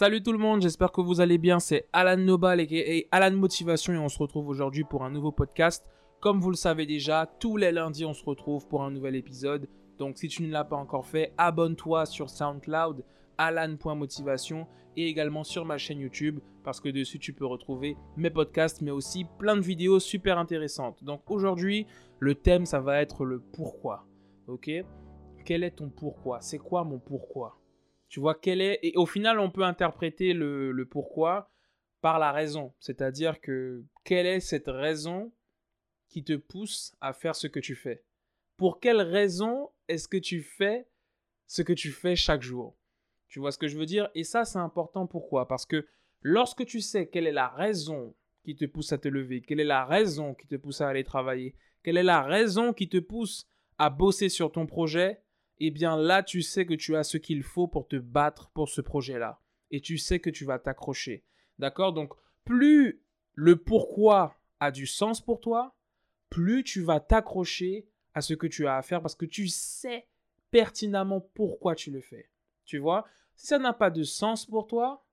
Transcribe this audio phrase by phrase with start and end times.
[0.00, 1.58] Salut tout le monde, j'espère que vous allez bien.
[1.58, 5.84] C'est Alan Nobal et Alan Motivation et on se retrouve aujourd'hui pour un nouveau podcast.
[6.20, 9.68] Comme vous le savez déjà, tous les lundis on se retrouve pour un nouvel épisode.
[9.98, 13.04] Donc si tu ne l'as pas encore fait, abonne-toi sur SoundCloud,
[13.38, 18.82] alan.motivation et également sur ma chaîne YouTube parce que dessus tu peux retrouver mes podcasts
[18.82, 21.02] mais aussi plein de vidéos super intéressantes.
[21.02, 21.88] Donc aujourd'hui,
[22.20, 24.06] le thème ça va être le pourquoi.
[24.46, 24.70] OK?
[25.44, 26.40] Quel est ton pourquoi?
[26.40, 27.57] C'est quoi mon pourquoi?
[28.08, 28.78] Tu vois, quelle est.
[28.82, 31.50] Et au final, on peut interpréter le, pourquoi
[32.00, 32.72] par la raison.
[32.78, 35.32] C'est-à-dire que quelle est cette raison
[36.08, 38.04] qui te pousse à faire ce que tu fais?
[38.56, 40.88] Pour quelle raison est-ce que tu fais
[41.46, 42.76] ce que tu fais chaque jour?
[43.28, 44.08] Tu vois ce que je veux dire?
[44.14, 45.06] Et ça, c'est important.
[45.06, 45.46] Pourquoi?
[45.46, 45.86] Parce que
[46.22, 49.64] lorsque tu sais quelle est la raison qui te pousse à te lever, quelle est
[49.64, 53.46] la raison qui te pousse à aller travailler, quelle est la raison qui te pousse
[53.76, 55.20] à bosser sur ton projet,
[55.60, 58.68] eh bien là, tu sais que tu as ce qu'il faut pour te battre pour
[58.68, 59.40] ce projet-là.
[59.70, 61.24] Et tu sais que tu vas t'accrocher.
[61.58, 61.92] D'accord?
[61.92, 62.12] Donc,
[62.44, 63.02] plus
[63.34, 65.76] le pourquoi a du sens pour toi,
[66.30, 70.06] plus tu vas t'accrocher à ce que tu as à faire parce que tu sais
[70.50, 72.30] pertinemment pourquoi tu le fais.
[72.64, 73.06] Tu vois?
[73.36, 75.04] Si ça n'a pas de sens pour toi,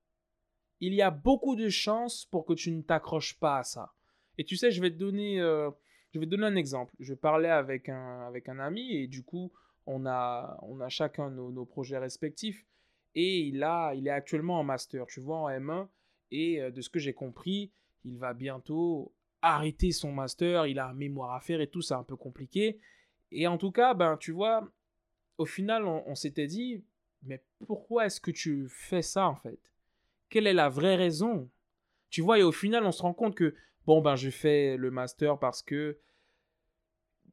[0.80, 3.94] il y a beaucoup de chances pour que tu ne t'accroches pas à ça.
[4.38, 5.70] Et tu sais, je vais te donner, euh,
[6.12, 6.94] je vais te donner un exemple.
[6.98, 9.52] Je parlais avec un, avec un ami et du coup,
[9.86, 12.66] on a, on a chacun nos, projets respectifs.
[13.14, 15.88] Et il, a, il est actuellement en master, tu vois, en M1.
[16.32, 17.72] Et euh, de ce que j'ai compris,
[18.04, 20.66] il va bientôt arrêter son master.
[20.66, 22.78] Il a un mémoire à faire et tout, c'est un peu compliqué.
[23.32, 24.68] Et en tout cas, ben, tu vois,
[25.38, 26.84] au final, on, s'était dit,
[27.22, 29.72] mais pourquoi est-ce que tu fais ça en fait?
[30.28, 31.50] Quelle est la vraie raison?
[32.10, 34.90] Tu vois, et au final, on se rend compte que, bon, ben, je fais le
[34.90, 35.98] master parce que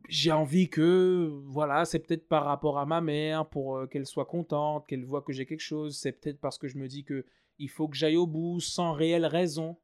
[0.09, 4.87] j'ai envie que, voilà, c'est peut-être par rapport à ma mère, pour qu'elle soit contente,
[4.87, 5.97] qu'elle voit que j'ai quelque chose.
[5.97, 7.25] C'est peut-être parce que je me dis que
[7.59, 9.77] il faut que j'aille au bout sans réelle raison.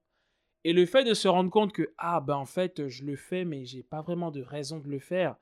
[0.64, 3.46] Et le fait de se rendre compte que, ah ben en fait, je le fais,
[3.46, 5.38] mais j'ai pas vraiment de raison de le faire.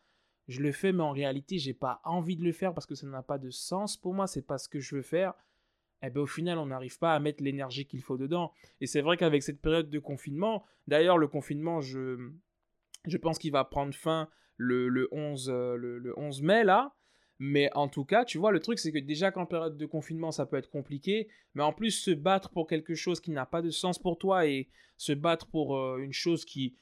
[0.47, 3.07] Je le fais, mais en réalité, j'ai pas envie de le faire parce que ça
[3.07, 5.33] n'a pas de sens pour moi, c'est pas ce que je veux faire.
[6.03, 8.53] Eh ben au final, on n'arrive pas à mettre l'énergie qu'il faut dedans.
[8.79, 12.31] Et c'est vrai qu'avec cette période de confinement, d'ailleurs, le confinement, je,
[13.07, 16.93] je pense qu'il va prendre fin le, 11, euh, le, 11 mai, là.
[17.39, 20.31] Mais en tout cas, tu vois, le truc, c'est que déjà qu'en période de confinement,
[20.31, 21.27] ça peut être compliqué.
[21.53, 24.47] Mais en plus, se battre pour quelque chose qui n'a pas de sens pour toi
[24.47, 26.75] et se battre pour euh, une chose qui,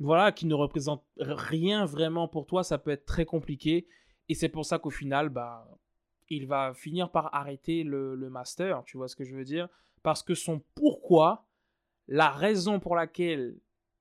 [0.00, 3.86] voilà, qui ne représente rien vraiment pour toi, ça peut être très compliqué.
[4.28, 5.68] Et c'est pour ça qu'au final, bah,
[6.28, 8.82] il va finir par arrêter le, le, master.
[8.84, 9.68] Tu vois ce que je veux dire?
[10.02, 11.46] Parce que son pourquoi,
[12.08, 13.60] la raison pour laquelle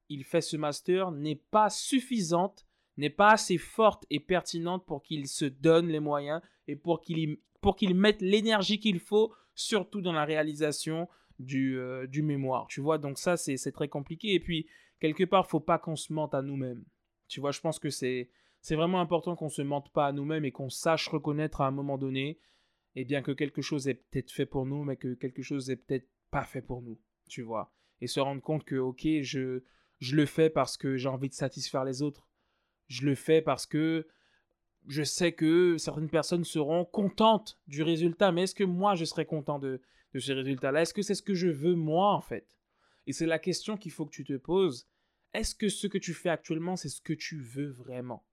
[0.10, 2.66] il fait ce master n'est pas suffisante
[3.00, 7.96] n'est pas assez forte et pertinente pour qu'il se donne les moyens et pour qu'il
[7.96, 11.08] mette l'énergie qu'il faut, surtout dans la réalisation
[11.40, 12.68] du, euh, du mémoire.
[12.68, 14.34] Tu vois, donc ça, c'est très compliqué.
[14.34, 14.68] Et puis,
[15.00, 16.84] quelque part, faut pas qu'on se mente à nous-mêmes.
[17.28, 18.30] Tu vois, je pense que c'est
[18.70, 21.98] vraiment important qu'on se mente pas à nous-mêmes et qu'on sache reconnaître à un moment
[21.98, 22.40] donné,
[22.96, 25.70] et eh bien que quelque chose est peut-être fait pour nous, mais que quelque chose
[25.70, 27.00] est peut-être pas fait pour nous.
[27.30, 27.72] Tu vois,
[28.02, 29.64] et se rendre compte que, ok, je,
[30.00, 32.29] je le fais parce que j'ai envie de satisfaire les autres
[32.90, 34.06] je le fais parce que
[34.88, 39.26] je sais que certaines personnes seront contentes du résultat, mais est-ce que moi je serai
[39.26, 39.82] content de,
[40.18, 40.82] ce résultat-là?
[40.82, 42.58] Est-ce que c'est ce que je veux moi en fait?
[43.06, 44.88] Et c'est la question qu'il faut que tu te poses.
[45.34, 48.26] Est-ce que ce que tu fais actuellement, c'est ce que tu veux vraiment?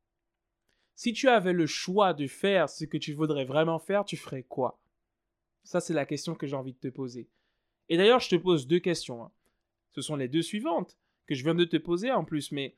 [0.94, 4.43] Si tu avais le choix de faire ce que tu voudrais vraiment faire, tu ferais
[4.43, 4.81] quoi?
[5.62, 7.28] Ça, c'est la question que j'ai envie de te poser.
[7.91, 9.25] Et d'ailleurs, je te pose deux questions.
[9.25, 9.31] Hein.
[9.93, 10.97] Ce sont les deux suivantes
[11.27, 12.77] que je viens de te poser en plus, mais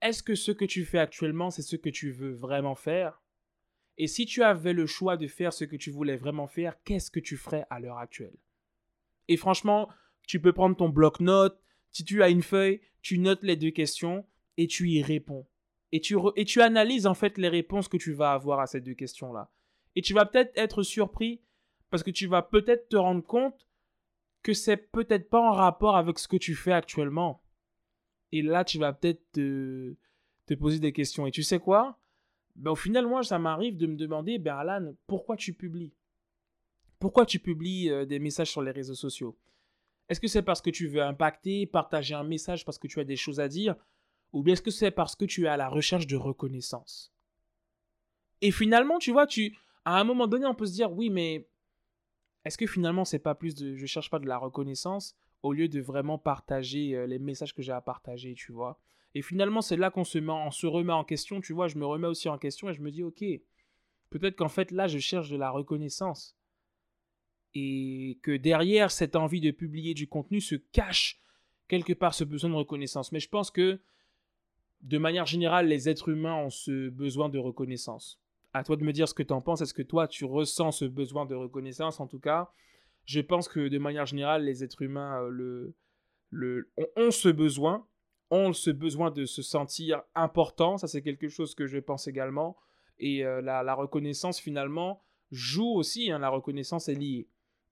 [0.00, 3.22] est-ce que ce que tu fais actuellement, c'est ce que tu veux vraiment faire?
[3.96, 7.10] Et si tu avais le choix de faire ce que tu voulais vraiment faire, qu'est-ce
[7.10, 8.36] que tu ferais à l'heure actuelle?
[9.26, 9.88] Et franchement,
[10.26, 11.60] tu peux prendre ton bloc-notes,
[11.90, 14.24] si tu as une feuille, tu notes les deux questions
[14.56, 15.46] et tu y réponds.
[15.90, 18.80] Et tu, et tu analyses en fait les réponses que tu vas avoir à ces
[18.80, 19.50] deux questions-là.
[19.96, 21.40] Et tu vas peut-être être surpris
[21.90, 23.66] parce que tu vas peut-être te rendre compte
[24.42, 27.42] que c'est peut-être pas en rapport avec ce que tu fais actuellement.
[28.32, 29.94] Et là, tu vas peut-être te,
[30.58, 31.26] poser des questions.
[31.26, 31.98] Et tu sais quoi?
[32.56, 35.92] Ben, Au final, moi, ça m'arrive de me demander, ben Alan, pourquoi tu publies?
[36.98, 39.38] Pourquoi tu publies euh, des messages sur les réseaux sociaux?
[40.08, 43.04] Est-ce que c'est parce que tu veux impacter, partager un message parce que tu as
[43.04, 43.76] des choses à dire?
[44.32, 47.12] Ou bien est-ce que c'est parce que tu es à la recherche de reconnaissance?
[48.40, 51.48] Et finalement, tu vois, tu, à un moment donné, on peut se dire, oui, mais
[52.44, 55.16] est-ce que finalement, c'est pas plus de, je cherche pas de la reconnaissance?
[55.42, 58.80] Au lieu de vraiment partager euh, les messages que j'ai à partager, tu vois.
[59.14, 61.68] Et finalement, c'est là qu'on se, remet en question, tu vois.
[61.68, 63.24] Je me remets aussi en question et je me dis, ok,
[64.10, 66.36] peut-être qu'en fait, là, je cherche de la reconnaissance.
[67.54, 71.20] et que derrière cette envie de publier du contenu se cache
[71.66, 73.10] quelque part ce besoin de reconnaissance.
[73.12, 73.80] Mais je pense que
[74.82, 78.20] de manière générale, les êtres humains ont ce besoin de reconnaissance.
[78.52, 79.60] À toi de me dire ce que tu en penses.
[79.60, 82.50] Est-ce que toi, tu ressens ce besoin de reconnaissance En tout cas,
[83.08, 85.72] je pense que de manière générale, les êtres humains euh,
[86.94, 87.86] ont, ce besoin,
[88.30, 90.76] ont ce besoin de se sentir important.
[90.76, 92.58] Ça, c'est quelque chose que je pense également.
[92.98, 96.10] Et euh, la, reconnaissance, finalement, joue aussi.
[96.10, 97.28] Hein, la reconnaissance est liée.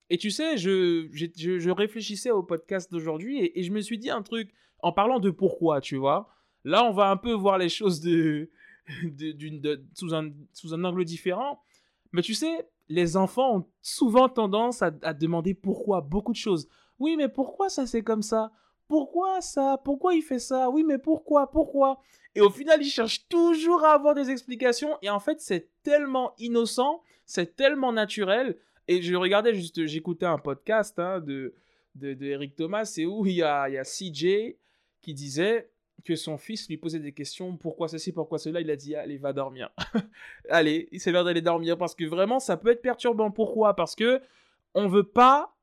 [0.09, 4.09] Et tu sais, je, je, réfléchissais au podcast d'aujourd'hui et, et, je me suis dit
[4.09, 6.31] un truc en parlant de pourquoi, tu vois.
[6.65, 8.49] Là, on va un peu voir les choses de,
[9.95, 11.61] sous, un, sous un angle différent.
[12.13, 16.69] Mais tu sais, les enfants ont souvent tendance à, demander pourquoi, beaucoup de choses.
[16.99, 18.53] Oui, mais pourquoi ça c'est comme ça?
[18.89, 19.81] Pourquoi ça?
[19.85, 20.71] Pourquoi il fait ça?
[20.71, 21.51] Oui, mais pourquoi?
[21.51, 22.01] Pourquoi?
[22.35, 24.99] Et au final, ils cherchent toujours à avoir des explications.
[25.03, 28.57] Et en fait, c'est tellement innocent, c'est tellement naturel.
[28.89, 31.55] Et je regardais juste, j'écoutais un podcast hein, de,
[31.97, 33.27] de, Eric Thomas, et où?
[33.27, 34.57] Il y a, il y a CJ
[35.01, 35.71] qui disait
[36.07, 39.19] que son fils lui posait des questions, pourquoi ceci, pourquoi cela, il a dit, allez,
[39.19, 39.71] va dormir.
[40.51, 43.31] allez, c'est l'heure d'aller dormir, parce que vraiment, ça peut être perturbant.
[43.31, 43.75] Pourquoi?
[43.75, 44.23] Parce que
[44.75, 45.55] on veut pas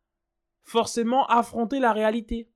[0.64, 2.50] forcément affronter la réalité.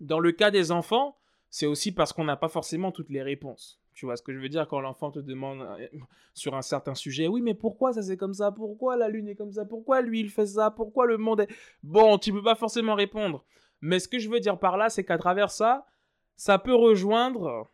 [0.00, 1.18] Dans le cas des enfants,
[1.50, 3.80] c'est aussi parce qu'on n'a pas forcément toutes les réponses.
[3.94, 4.66] Tu vois ce que je veux dire?
[4.66, 5.86] Quand l'enfant te demande euh,
[6.34, 8.50] sur un certain sujet, oui, mais pourquoi ça c'est comme ça?
[8.50, 9.64] Pourquoi la lune est comme ça?
[9.64, 10.70] Pourquoi lui il fait ça?
[10.70, 11.48] Pourquoi le monde est...
[11.82, 13.44] Bon, tu peux pas forcément répondre.
[13.80, 15.86] Mais ce que je veux dire par là, c'est qu'à travers ça,
[16.36, 17.70] ça peut rejoindre,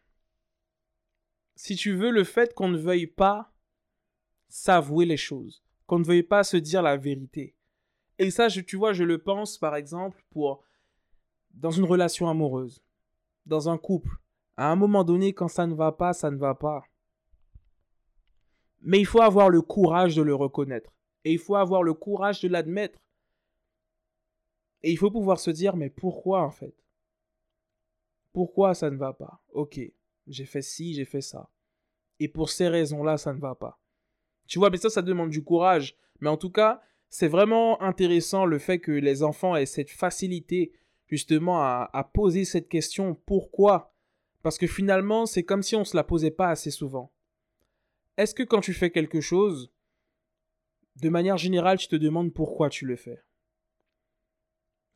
[1.56, 3.52] si tu veux, le fait qu'on ne veuille pas
[4.48, 7.56] s'avouer les choses, qu'on ne veuille pas se dire la vérité.
[8.18, 10.62] Et ça, tu vois, je le pense, par exemple, pour
[11.52, 12.82] dans une relation amoureuse,
[13.46, 14.16] dans un couple.
[14.56, 16.84] À un moment donné, quand ça ne va pas, ça ne va pas.
[18.80, 20.92] Mais il faut avoir le courage de le reconnaître.
[21.24, 22.98] Et il faut avoir le courage de l'admettre.
[24.82, 26.74] Et il faut pouvoir se dire, mais pourquoi en fait?
[28.32, 29.42] Pourquoi ça ne va pas?
[29.52, 29.80] Ok,
[30.26, 31.50] j'ai fait ci, j'ai fait ça.
[32.18, 33.80] Et pour ces raisons-là, ça ne va pas.
[34.46, 35.96] Tu vois, mais ça, ça demande du courage.
[36.20, 40.72] Mais en tout cas, c'est vraiment intéressant le fait que les enfants aient cette facilité
[41.06, 43.92] justement à, poser cette question pourquoi?
[44.42, 47.12] Parce que finalement, c'est comme si on ne se la posait pas assez souvent.
[48.16, 49.72] Est-ce que quand tu fais quelque chose,
[50.96, 53.22] de manière générale, tu te demandes pourquoi tu le fais?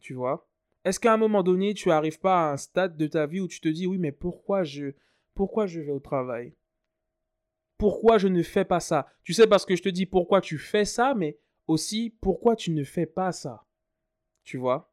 [0.01, 0.49] Tu vois?
[0.85, 3.49] Est-ce qu'à un moment donné, tu n'arrives pas à un stade de ta vie où
[3.49, 4.93] tu te dis oui, mais pourquoi je,
[5.35, 6.55] pourquoi je vais au travail?
[7.79, 9.07] Pourquoi je ne fais pas ça?
[9.25, 12.71] Tu sais, parce que je te dis pourquoi tu fais ça, mais aussi pourquoi tu
[12.71, 13.67] ne fais pas ça?
[14.45, 14.93] Tu vois?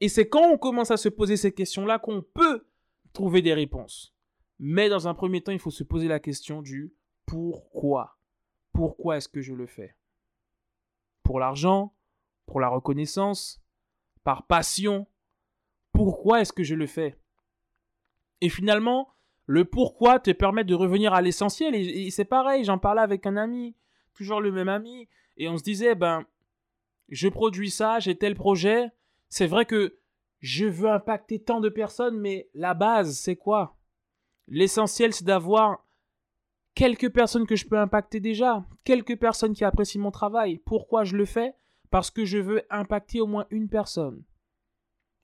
[0.00, 2.66] Et c'est quand on commence à se poser ces questions-là qu'on peut
[3.14, 4.14] trouver des réponses.
[4.58, 8.18] Mais dans un premier temps, il faut se poser la question du pourquoi.
[8.72, 9.96] Pourquoi est-ce que je le fais?
[11.22, 11.94] Pour l'argent?
[12.44, 13.62] Pour la reconnaissance?
[14.26, 15.06] Par passion.
[15.92, 17.16] Pourquoi est-ce que je le fais?
[18.40, 19.08] Et finalement,
[19.46, 21.76] le pourquoi te permet de revenir à l'essentiel.
[21.76, 23.76] Et, c'est pareil, j'en parlais avec un ami,
[24.14, 26.26] toujours le même ami, et on se disait, ben,
[27.08, 28.90] je produis ça, j'ai tel projet.
[29.28, 29.96] C'est vrai que
[30.40, 33.76] je veux impacter tant de personnes, mais la base, c'est quoi?
[34.48, 35.86] L'essentiel, c'est d'avoir
[36.74, 40.58] quelques personnes que je peux impacter déjà, quelques personnes qui apprécient mon travail.
[40.58, 41.54] Pourquoi je le fais?
[41.90, 44.22] Parce que je veux impacter au moins une personne.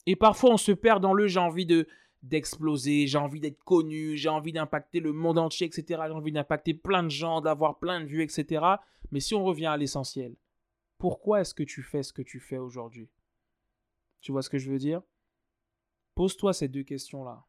[0.07, 1.87] Et parfois on se perd dans le j'ai envie de
[2.23, 6.03] d'exploser, j'ai envie d'être connu, j'ai envie d'impacter le monde entier, etc.
[6.07, 8.65] J'ai envie d'impacter plein de gens, d'avoir plein de vues, etc.
[9.11, 10.37] Mais si on revient à l'essentiel,
[10.99, 13.11] pourquoi est-ce que tu fais ce que tu fais aujourd'hui?
[14.21, 15.03] Tu vois ce que je veux dire?
[16.15, 17.45] Pose-toi ces deux questions-là.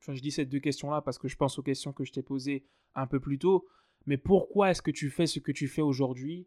[0.00, 2.22] Enfin, je dis ces deux questions-là parce que je pense aux questions que je t'ai
[2.22, 2.64] posées
[2.94, 3.66] un peu plus tôt.
[4.06, 6.46] Mais pourquoi est-ce que tu fais ce que tu fais aujourd'hui?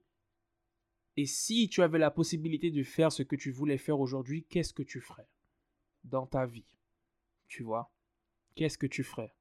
[1.17, 4.73] Et si tu avais la possibilité de faire ce que tu voulais faire aujourd'hui, qu'est-ce
[4.73, 5.27] que tu ferais
[6.03, 6.65] dans ta vie?
[7.47, 7.91] Tu vois?
[8.55, 9.33] Qu'est-ce que tu ferais?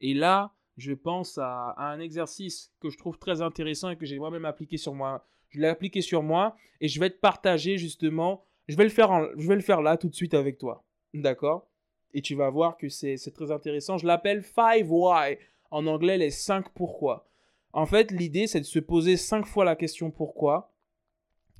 [0.00, 4.18] Et là, je pense à, un exercice que je trouve très intéressant et que j'ai
[4.18, 5.26] moi-même appliqué sur moi.
[5.48, 8.44] Je l'ai appliqué sur moi et je vais te partager justement.
[8.68, 10.84] Je vais le faire, je vais le faire là tout de suite avec toi.
[11.14, 11.68] D'accord?
[12.14, 13.98] Et tu vas voir que c'est très intéressant.
[13.98, 15.38] Je l'appelle 5 why.
[15.70, 17.28] En anglais, les 5 pourquoi.
[17.72, 20.72] En fait, l'idée, c'est de se poser 5 fois la question pourquoi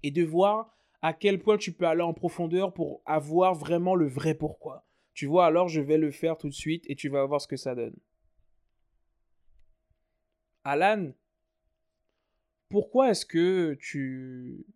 [0.02, 4.07] et de voir à quel point tu peux aller en profondeur pour avoir vraiment le
[4.07, 4.85] vrai pourquoi.
[5.14, 7.49] Tu vois, alors je vais le faire tout de suite et tu vas voir ce
[7.49, 7.97] que ça donne.
[10.64, 11.12] Alan,
[12.69, 14.67] pourquoi est-ce que tu...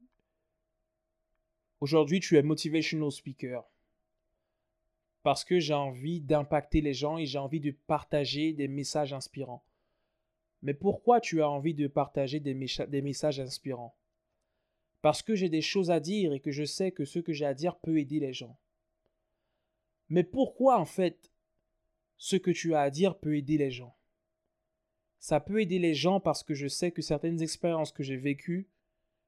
[1.80, 3.64] Aujourd'hui, tu es motivational speaker?
[5.22, 9.64] Parce que j'ai envie d'impacter les gens et j'ai envie de partager des messages inspirants.
[10.62, 12.54] Mais pourquoi tu as envie de partager des,
[12.88, 13.96] des messages inspirants?
[15.02, 17.44] Parce que j'ai des choses à dire et que je sais que ce que j'ai
[17.44, 18.56] à dire peut aider les gens.
[20.08, 21.32] Mais pourquoi en fait
[22.18, 23.96] ce que tu as à dire peut aider les gens?
[25.18, 28.68] Ça peut aider les gens parce que je sais que certaines expériences que j'ai vécues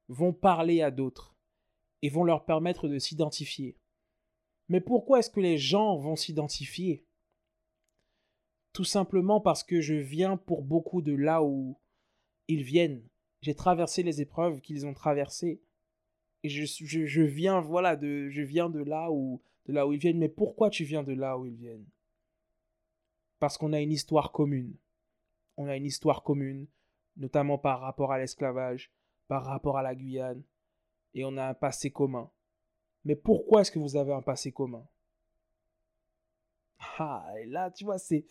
[0.09, 1.37] vont parler à d'autres
[2.03, 3.77] et vont leur permettre de s'identifier.
[4.69, 7.05] Mais pourquoi est-ce que les gens vont s'identifier?
[8.73, 11.79] Tout simplement parce que je viens pour beaucoup de là où
[12.49, 13.09] ils viennent.
[13.45, 15.61] J'ai traversé les épreuves qu'ils ont traversées.
[16.45, 19.99] Et je, je, viens, voilà, de, je viens de là où, de là où ils
[19.99, 20.17] viennent.
[20.17, 21.85] Mais pourquoi tu viens de là où ils viennent?
[23.41, 24.75] Parce qu'on a une histoire commune.
[25.59, 26.67] On a une histoire commune,
[27.19, 28.91] notamment par rapport à l'esclavage,
[29.29, 30.43] par rapport à la Guyane.
[31.13, 32.31] Et on a un passé commun.
[33.05, 34.89] Mais pourquoi est-ce que vous avez un passé commun?
[36.99, 38.25] Ah, et là, tu vois, c'est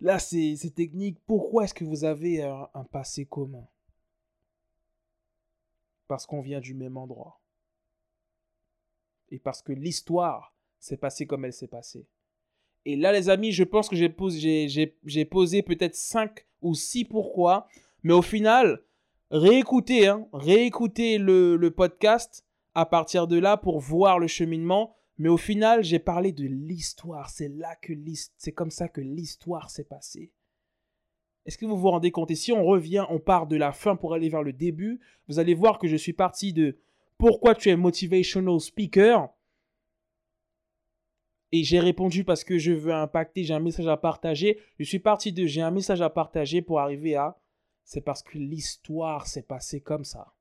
[0.00, 1.18] là, c'est technique.
[1.26, 3.66] Pourquoi est-ce que vous avez un, un passé commun?
[6.06, 7.40] Parce qu'on vient du même endroit.
[9.30, 12.06] Et parce que l'histoire s'est passée comme elle s'est passée.
[12.84, 17.66] Et là, les amis, je pense que j'ai posé, peut-être 5 ou 6 pourquoi.
[18.02, 18.82] Mais au final,
[19.30, 22.44] réécoutez, hein, réécoutez le, le podcast
[22.74, 24.94] à partir de là pour voir le cheminement.
[25.16, 27.30] Mais au final, j'ai parlé de l'histoire.
[27.30, 27.92] C'est là que
[28.36, 30.32] c'est comme ça que l'histoire s'est passée.
[31.46, 33.96] Est-ce que vous vous rendez compte Et si on revient, on part de la fin
[33.96, 36.78] pour aller vers le début, vous allez voir que je suis parti de
[37.18, 39.28] pourquoi tu es motivational speaker?
[41.52, 44.58] Et j'ai répondu parce que je veux impacter, j'ai un message à partager.
[44.78, 47.38] Je suis parti de j'ai un message à partager pour arriver à
[47.84, 50.34] c'est parce que l'histoire s'est passée comme ça.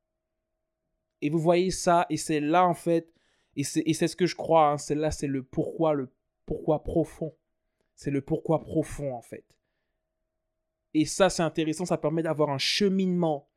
[1.21, 3.13] Et vous voyez ça, et c'est là en fait,
[3.55, 6.11] et c'est ce que je crois, hein, c'est là, c'est le pourquoi, le
[6.45, 7.35] pourquoi profond.
[7.95, 9.45] C'est le pourquoi profond en fait.
[10.93, 13.47] Et ça, c'est intéressant, ça permet d'avoir un cheminement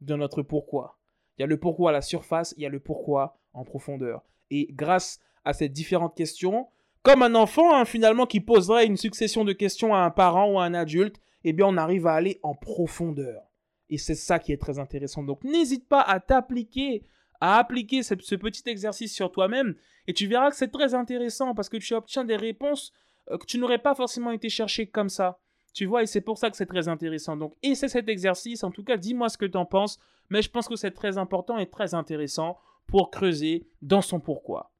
[0.00, 0.98] de notre pourquoi.
[1.36, 4.22] Il y a le pourquoi à la surface, il y a le pourquoi en profondeur.
[4.50, 6.68] Et grâce à ces différentes questions,
[7.02, 10.58] comme un enfant hein, finalement qui poserait une succession de questions à un parent ou
[10.58, 13.42] à un adulte, eh bien on arrive à aller en profondeur.
[13.90, 15.22] Et c'est ça qui est très intéressant.
[15.22, 17.04] Donc n'hésite pas à t'appliquer
[17.40, 19.74] à appliquer ce, petit exercice sur toi-même
[20.06, 22.92] et tu verras que c'est très intéressant parce que tu obtiens des réponses
[23.30, 25.38] euh, que tu n'aurais pas forcément été chercher comme ça.
[25.74, 27.36] Tu vois, et c'est pour ça que c'est très intéressant.
[27.36, 28.64] Donc, essaie cet exercice.
[28.64, 29.98] En tout cas, dis-moi ce que tu en penses.
[30.30, 34.70] Mais je pense que c'est très important et très intéressant pour creuser dans son pourquoi.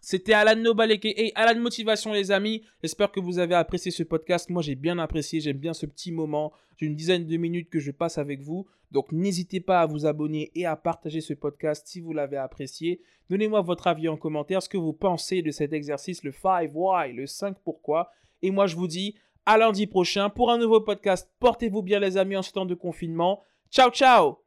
[0.00, 2.62] C'était Alan Nobal et Alan Motivation les amis.
[2.82, 4.48] J'espère que vous avez apprécié ce podcast.
[4.48, 7.90] Moi j'ai bien apprécié, j'aime bien ce petit moment d'une dizaine de minutes que je
[7.90, 8.66] passe avec vous.
[8.92, 13.02] Donc n'hésitez pas à vous abonner et à partager ce podcast si vous l'avez apprécié.
[13.28, 17.12] Donnez-moi votre avis en commentaire, ce que vous pensez de cet exercice, le 5 why,
[17.12, 18.10] le 5 pourquoi.
[18.40, 19.16] Et moi je vous dis
[19.50, 21.28] à lundi prochain pour un nouveau podcast.
[21.40, 23.42] Portez-vous bien les amis en ce temps de confinement.
[23.68, 24.38] Ciao ciao